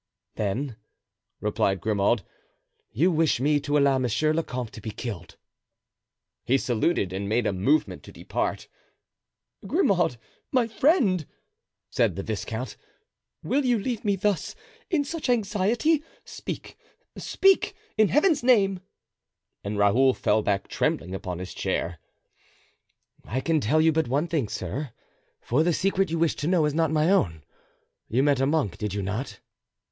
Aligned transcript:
"Then," 0.33 0.77
replied 1.41 1.79
Grimaud, 1.79 2.23
"you 2.91 3.11
wish 3.11 3.39
me 3.39 3.59
to 3.59 3.77
allow 3.77 3.99
monsieur 3.99 4.33
le 4.33 4.41
comte 4.41 4.73
to 4.73 4.81
be 4.81 4.89
killed." 4.89 5.37
He 6.43 6.57
saluted 6.57 7.13
and 7.13 7.29
made 7.29 7.45
a 7.45 7.53
movement 7.53 8.01
to 8.05 8.11
depart. 8.11 8.67
"Grimaud, 9.67 10.17
my 10.51 10.67
friend," 10.67 11.27
said 11.91 12.15
the 12.15 12.23
viscount, 12.23 12.77
"will 13.43 13.63
you 13.63 13.77
leave 13.77 14.03
me 14.03 14.15
thus, 14.15 14.55
in 14.89 15.03
such 15.05 15.29
anxiety? 15.29 16.03
Speak, 16.25 16.79
speak, 17.15 17.75
in 17.95 18.07
Heaven's 18.07 18.41
name!" 18.41 18.79
And 19.63 19.77
Raoul 19.77 20.15
fell 20.15 20.41
back 20.41 20.67
trembling 20.67 21.13
upon 21.13 21.37
his 21.37 21.53
chair. 21.53 21.99
"I 23.25 23.39
can 23.39 23.59
tell 23.61 23.79
you 23.79 23.91
but 23.91 24.07
one 24.07 24.25
thing, 24.25 24.47
sir, 24.49 24.93
for 25.41 25.61
the 25.61 25.73
secret 25.73 26.09
you 26.09 26.17
wish 26.17 26.33
to 26.37 26.47
know 26.47 26.65
is 26.65 26.73
not 26.73 26.89
my 26.89 27.11
own. 27.11 27.43
You 28.07 28.23
met 28.23 28.41
a 28.41 28.47
monk, 28.47 28.79
did 28.79 28.95
you 28.95 29.03
not?" 29.03 29.39